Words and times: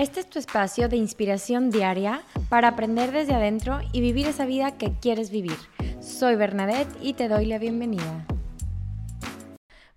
Este 0.00 0.20
es 0.20 0.30
tu 0.30 0.38
espacio 0.38 0.88
de 0.88 0.96
inspiración 0.96 1.68
diaria 1.68 2.22
para 2.48 2.68
aprender 2.68 3.12
desde 3.12 3.34
adentro 3.34 3.80
y 3.92 4.00
vivir 4.00 4.26
esa 4.26 4.46
vida 4.46 4.78
que 4.78 4.94
quieres 4.98 5.30
vivir. 5.30 5.58
Soy 6.00 6.36
Bernadette 6.36 6.96
y 7.02 7.12
te 7.12 7.28
doy 7.28 7.44
la 7.44 7.58
bienvenida. 7.58 8.24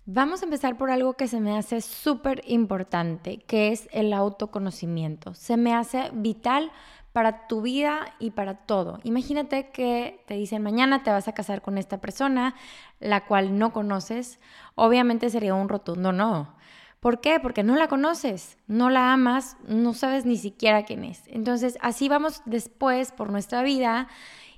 Vamos 0.04 0.42
a 0.42 0.44
empezar 0.44 0.76
por 0.76 0.90
algo 0.90 1.14
que 1.14 1.26
se 1.26 1.40
me 1.40 1.56
hace 1.56 1.80
súper 1.80 2.42
importante, 2.46 3.38
que 3.46 3.72
es 3.72 3.88
el 3.92 4.12
autoconocimiento. 4.12 5.32
Se 5.32 5.56
me 5.56 5.72
hace 5.72 6.10
vital 6.12 6.70
para 7.14 7.46
tu 7.46 7.62
vida 7.62 8.00
y 8.18 8.32
para 8.32 8.58
todo. 8.66 9.00
Imagínate 9.04 9.70
que 9.70 10.22
te 10.26 10.34
dicen 10.34 10.62
mañana 10.62 11.02
te 11.02 11.12
vas 11.12 11.28
a 11.28 11.32
casar 11.32 11.62
con 11.62 11.78
esta 11.78 12.02
persona, 12.02 12.54
la 13.00 13.24
cual 13.24 13.58
no 13.58 13.72
conoces. 13.72 14.38
Obviamente 14.74 15.30
sería 15.30 15.54
un 15.54 15.70
rotundo 15.70 16.12
no. 16.12 16.54
¿Por 17.04 17.20
qué? 17.20 17.38
Porque 17.38 17.62
no 17.62 17.76
la 17.76 17.88
conoces, 17.88 18.56
no 18.66 18.88
la 18.88 19.12
amas, 19.12 19.58
no 19.68 19.92
sabes 19.92 20.24
ni 20.24 20.38
siquiera 20.38 20.86
quién 20.86 21.04
es. 21.04 21.20
Entonces, 21.26 21.76
así 21.82 22.08
vamos 22.08 22.40
después 22.46 23.12
por 23.12 23.30
nuestra 23.30 23.62
vida 23.62 24.08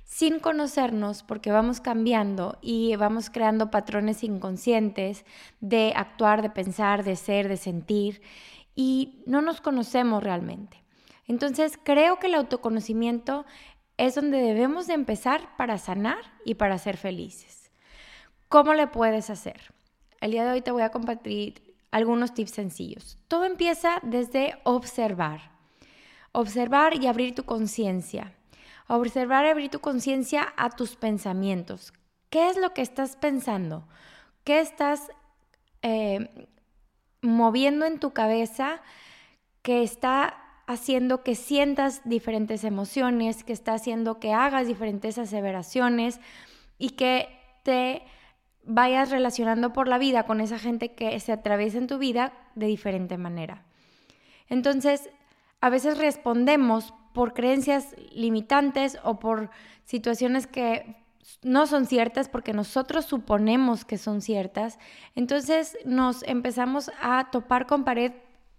sin 0.05 0.39
conocernos 0.39 1.23
porque 1.23 1.51
vamos 1.51 1.81
cambiando 1.81 2.57
y 2.61 2.95
vamos 2.95 3.29
creando 3.29 3.69
patrones 3.69 4.23
inconscientes 4.23 5.25
de 5.59 5.91
actuar, 5.93 6.41
de 6.41 6.49
pensar, 6.49 7.03
de 7.03 7.17
ser, 7.17 7.49
de 7.49 7.57
sentir 7.57 8.21
y 8.75 9.21
no 9.25 9.41
nos 9.41 9.59
conocemos 9.59 10.23
realmente. 10.23 10.81
Entonces, 11.25 11.77
creo 11.83 12.17
que 12.17 12.27
el 12.27 12.35
autoconocimiento 12.35 13.45
es 13.97 14.15
donde 14.15 14.37
debemos 14.37 14.87
de 14.87 14.93
empezar 14.93 15.57
para 15.57 15.77
sanar 15.77 16.39
y 16.45 16.53
para 16.53 16.77
ser 16.77 16.95
felices. 16.95 17.73
¿Cómo 18.47 18.73
le 18.73 18.87
puedes 18.87 19.29
hacer? 19.29 19.73
El 20.21 20.31
día 20.31 20.45
de 20.45 20.53
hoy 20.53 20.61
te 20.61 20.71
voy 20.71 20.83
a 20.83 20.91
compartir 20.91 21.66
algunos 21.91 22.33
tips 22.33 22.51
sencillos. 22.51 23.17
Todo 23.27 23.45
empieza 23.45 23.99
desde 24.03 24.59
observar. 24.63 25.51
Observar 26.31 27.01
y 27.01 27.07
abrir 27.07 27.33
tu 27.35 27.43
conciencia. 27.43 28.33
Observar 28.87 29.45
y 29.45 29.49
abrir 29.49 29.69
tu 29.69 29.79
conciencia 29.79 30.53
a 30.57 30.69
tus 30.69 30.95
pensamientos. 30.95 31.93
¿Qué 32.29 32.49
es 32.49 32.57
lo 32.57 32.73
que 32.73 32.81
estás 32.81 33.15
pensando? 33.15 33.87
¿Qué 34.43 34.59
estás 34.59 35.09
eh, 35.81 36.47
moviendo 37.21 37.85
en 37.85 37.99
tu 37.99 38.11
cabeza 38.11 38.81
que 39.61 39.83
está 39.83 40.43
haciendo 40.67 41.23
que 41.23 41.35
sientas 41.35 42.01
diferentes 42.03 42.63
emociones, 42.63 43.43
que 43.43 43.53
está 43.53 43.73
haciendo 43.73 44.19
que 44.19 44.33
hagas 44.33 44.67
diferentes 44.67 45.17
aseveraciones 45.17 46.19
y 46.77 46.91
que 46.91 47.29
te 47.63 48.03
vayas 48.67 49.09
relacionando 49.09 49.73
por 49.73 49.87
la 49.87 49.97
vida 49.97 50.23
con 50.23 50.41
esa 50.41 50.59
gente 50.59 50.93
que 50.93 51.19
se 51.19 51.31
atraviesa 51.31 51.77
en 51.77 51.87
tu 51.87 51.97
vida 51.97 52.33
de 52.55 52.67
diferente 52.67 53.17
manera. 53.17 53.63
Entonces, 54.49 55.09
a 55.61 55.69
veces 55.69 55.97
respondemos 55.97 56.93
por 57.13 57.33
creencias 57.33 57.95
limitantes 58.11 58.99
o 59.03 59.19
por 59.19 59.49
situaciones 59.85 60.45
que 60.45 60.95
no 61.41 61.67
son 61.67 61.85
ciertas 61.85 62.29
porque 62.29 62.53
nosotros 62.53 63.05
suponemos 63.05 63.85
que 63.85 63.97
son 63.97 64.21
ciertas. 64.21 64.77
Entonces 65.15 65.77
nos 65.83 66.23
empezamos 66.23 66.91
a 67.01 67.29
topar 67.31 67.65
con 67.65 67.83
pared 67.83 68.13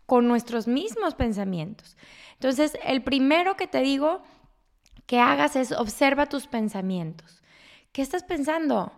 con 0.06 0.27
nuestros 0.27 0.67
mismos 0.67 1.15
pensamientos. 1.15 1.97
Entonces, 2.34 2.78
el 2.83 3.03
primero 3.03 3.56
que 3.56 3.67
te 3.67 3.81
digo 3.81 4.22
que 5.06 5.20
hagas 5.20 5.55
es 5.55 5.70
observa 5.72 6.27
tus 6.27 6.47
pensamientos. 6.47 7.43
¿Qué 7.93 8.03
estás 8.03 8.22
pensando? 8.22 8.93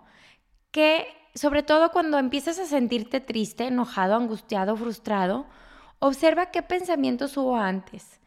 Que 0.71 1.07
sobre 1.35 1.63
todo 1.63 1.91
cuando 1.91 2.19
empiezas 2.19 2.59
a 2.59 2.67
sentirte 2.67 3.21
triste, 3.21 3.67
enojado, 3.67 4.17
angustiado, 4.17 4.77
frustrado, 4.77 5.47
observa 5.99 6.47
qué 6.47 6.63
pensamientos 6.63 7.37
hubo 7.37 7.57
antes. 7.57 8.21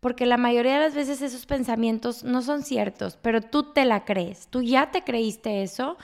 Porque 0.00 0.24
la 0.24 0.38
mayoría 0.38 0.74
de 0.74 0.80
las 0.80 0.94
veces 0.94 1.20
esos 1.20 1.44
pensamientos 1.46 2.24
no 2.24 2.42
son 2.42 2.62
ciertos, 2.62 3.18
pero 3.20 3.42
tú 3.42 3.72
te 3.72 3.84
la 3.84 4.04
crees. 4.04 4.48
Tú 4.48 4.62
ya 4.62 4.90
te 4.90 5.04
creíste 5.04 5.62
eso, 5.62 5.98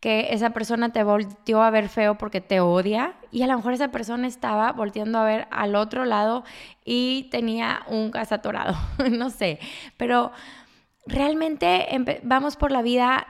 que 0.00 0.28
esa 0.32 0.50
persona 0.50 0.92
te 0.92 1.02
volteó 1.02 1.62
a 1.62 1.70
ver 1.70 1.88
feo 1.88 2.18
porque 2.18 2.40
te 2.40 2.60
odia 2.60 3.14
y 3.30 3.42
a 3.42 3.46
lo 3.46 3.56
mejor 3.56 3.72
esa 3.72 3.90
persona 3.90 4.26
estaba 4.26 4.72
volteando 4.72 5.18
a 5.18 5.24
ver 5.24 5.48
al 5.50 5.74
otro 5.74 6.04
lado 6.04 6.44
y 6.84 7.28
tenía 7.30 7.82
un 7.88 8.10
casatorado, 8.10 8.76
no 9.10 9.30
sé. 9.30 9.58
Pero 9.96 10.32
realmente 11.06 11.88
vamos 12.22 12.56
por 12.56 12.70
la 12.70 12.82
vida 12.82 13.26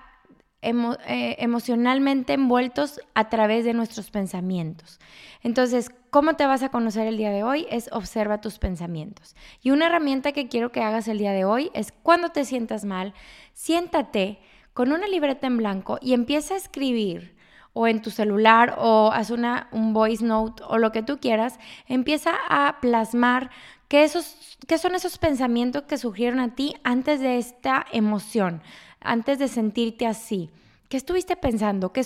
eh, 0.61 1.37
emocionalmente 1.39 2.33
envueltos 2.33 3.01
a 3.15 3.29
través 3.29 3.65
de 3.65 3.75
nuestros 3.75 4.11
pensamientos. 4.11 4.99
Entonces, 5.43 5.91
¿cómo 6.11 6.35
te 6.35 6.47
vas 6.47 6.65
a 6.65 6.71
conocer 6.71 7.07
el 7.07 7.17
día 7.17 7.31
de 7.31 7.45
hoy? 7.45 7.67
Es 7.71 7.89
observa 7.93 8.41
tus 8.41 8.59
pensamientos. 8.59 9.37
Y 9.63 9.71
una 9.71 9.87
herramienta 9.87 10.33
que 10.33 10.49
quiero 10.49 10.73
que 10.73 10.83
hagas 10.83 11.07
el 11.07 11.19
día 11.19 11.33
de 11.33 11.45
hoy 11.45 11.71
es 11.75 11.93
cuando 12.03 12.31
te 12.31 12.45
sientas 12.45 12.85
mal, 12.85 13.15
siéntate 13.53 14.41
con 14.75 14.91
una 14.91 15.07
libreta 15.07 15.47
en 15.47 15.59
blanco 15.59 15.99
y 16.01 16.13
empieza 16.13 16.55
a 16.55 16.59
escribir 16.59 17.37
o 17.73 17.87
en 17.87 18.03
tu 18.03 18.11
celular 18.11 18.75
o 18.79 19.13
haz 19.13 19.31
una, 19.31 19.69
un 19.71 19.93
voice 19.93 20.25
note 20.25 20.63
o 20.67 20.79
lo 20.79 20.91
que 20.91 21.05
tú 21.05 21.19
quieras, 21.19 21.61
empieza 21.87 22.33
a 22.49 22.81
plasmar 22.81 23.51
qué, 23.87 24.03
esos, 24.03 24.59
qué 24.67 24.79
son 24.79 24.97
esos 24.97 25.19
pensamientos 25.19 25.85
que 25.85 25.99
surgieron 25.99 26.41
a 26.41 26.57
ti 26.57 26.75
antes 26.83 27.21
de 27.21 27.39
esta 27.39 27.87
emoción 27.93 28.63
antes 29.01 29.39
de 29.39 29.49
sentirte 29.49 30.07
así? 30.07 30.51
¿Qué 30.89 30.97
estuviste 30.97 31.37
pensando? 31.37 31.93
¿Qué, 31.93 32.05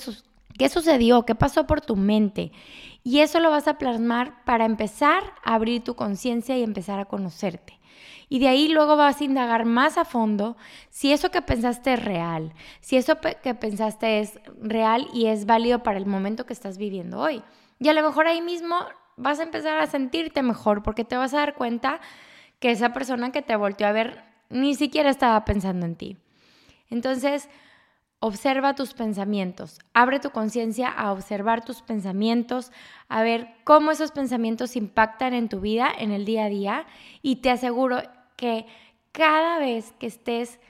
¿Qué 0.58 0.68
sucedió? 0.68 1.24
¿Qué 1.24 1.34
pasó 1.34 1.66
por 1.66 1.80
tu 1.80 1.96
mente? 1.96 2.52
Y 3.04 3.20
eso 3.20 3.40
lo 3.40 3.50
vas 3.50 3.68
a 3.68 3.78
plasmar 3.78 4.44
para 4.44 4.64
empezar 4.64 5.22
a 5.44 5.54
abrir 5.54 5.82
tu 5.82 5.94
conciencia 5.94 6.56
y 6.56 6.62
empezar 6.62 6.98
a 6.98 7.04
conocerte. 7.06 7.78
Y 8.28 8.38
de 8.38 8.48
ahí 8.48 8.68
luego 8.68 8.96
vas 8.96 9.20
a 9.20 9.24
indagar 9.24 9.66
más 9.66 9.98
a 9.98 10.04
fondo 10.04 10.56
si 10.88 11.12
eso 11.12 11.30
que 11.30 11.42
pensaste 11.42 11.92
es 11.94 12.04
real, 12.04 12.54
si 12.80 12.96
eso 12.96 13.18
que 13.20 13.54
pensaste 13.54 14.20
es 14.20 14.40
real 14.60 15.06
y 15.12 15.26
es 15.26 15.44
válido 15.44 15.82
para 15.82 15.98
el 15.98 16.06
momento 16.06 16.46
que 16.46 16.54
estás 16.54 16.78
viviendo 16.78 17.18
hoy. 17.18 17.42
Y 17.78 17.88
a 17.88 17.92
lo 17.92 18.02
mejor 18.02 18.26
ahí 18.26 18.40
mismo 18.40 18.76
vas 19.16 19.38
a 19.38 19.42
empezar 19.42 19.78
a 19.78 19.86
sentirte 19.86 20.42
mejor 20.42 20.82
porque 20.82 21.04
te 21.04 21.16
vas 21.16 21.34
a 21.34 21.38
dar 21.38 21.54
cuenta 21.54 22.00
que 22.58 22.70
esa 22.70 22.92
persona 22.92 23.32
que 23.32 23.42
te 23.42 23.56
volteó 23.56 23.86
a 23.86 23.92
ver 23.92 24.24
ni 24.48 24.74
siquiera 24.74 25.10
estaba 25.10 25.44
pensando 25.44 25.84
en 25.84 25.96
ti. 25.96 26.16
Entonces, 26.92 27.48
observa 28.20 28.74
tus 28.74 28.92
pensamientos, 28.92 29.80
abre 29.94 30.20
tu 30.20 30.30
conciencia 30.30 30.88
a 30.88 31.10
observar 31.10 31.64
tus 31.64 31.80
pensamientos, 31.80 32.70
a 33.08 33.22
ver 33.22 33.48
cómo 33.64 33.90
esos 33.90 34.12
pensamientos 34.12 34.76
impactan 34.76 35.32
en 35.32 35.48
tu 35.48 35.60
vida, 35.60 35.88
en 35.98 36.12
el 36.12 36.26
día 36.26 36.44
a 36.44 36.48
día, 36.50 36.86
y 37.22 37.36
te 37.36 37.50
aseguro 37.50 38.02
que 38.36 38.66
cada 39.10 39.58
vez 39.58 39.92
que 39.98 40.06
estés 40.06 40.60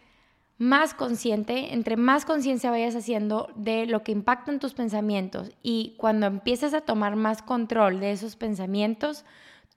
más 0.59 0.94
consciente, 0.94 1.75
entre 1.75 1.97
más 1.97 2.25
conciencia 2.25 2.71
vayas 2.71 2.94
haciendo 2.94 3.50
de 3.56 3.87
lo 3.87 4.04
que 4.04 4.12
impactan 4.12 4.60
tus 4.60 4.75
pensamientos 4.75 5.50
y 5.60 5.97
cuando 5.99 6.27
empieces 6.27 6.72
a 6.72 6.83
tomar 6.83 7.16
más 7.16 7.43
control 7.43 7.99
de 7.99 8.12
esos 8.12 8.37
pensamientos, 8.37 9.25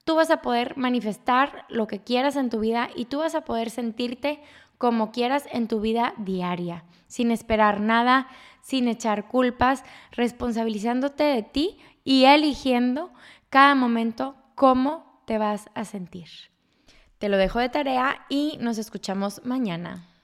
tú 0.05 0.15
vas 0.15 0.29
a 0.29 0.41
poder 0.41 0.77
manifestar 0.77 1.65
lo 1.67 1.87
que 1.87 1.99
quieras 1.99 2.37
en 2.37 2.49
tu 2.49 2.59
vida 2.61 2.89
y 2.95 3.05
tú 3.05 3.19
vas 3.19 3.35
a 3.35 3.43
poder 3.43 3.69
sentirte 3.69 4.41
como 4.77 5.11
quieras 5.11 5.45
en 5.51 5.67
tu 5.67 5.81
vida 5.81 6.13
diaria, 6.17 6.85
sin 7.07 7.31
esperar 7.31 7.81
nada, 7.81 8.27
sin 8.61 8.87
echar 8.87 9.27
culpas, 9.27 9.83
responsabilizándote 10.11 11.23
de 11.23 11.43
ti 11.43 11.77
y 12.03 12.25
eligiendo 12.25 13.11
cada 13.49 13.75
momento 13.75 14.35
cómo 14.53 15.21
te 15.25 15.37
vas 15.37 15.69
a 15.73 15.85
sentir. 15.85 16.29
Te 17.17 17.29
lo 17.29 17.37
dejo 17.37 17.59
de 17.59 17.69
tarea 17.69 18.25
y 18.29 18.57
nos 18.59 18.77
escuchamos 18.77 19.41
mañana. 19.43 20.14